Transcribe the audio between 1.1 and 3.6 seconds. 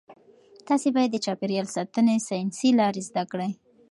د چاپیریال ساتنې ساینسي لارې زده کړئ.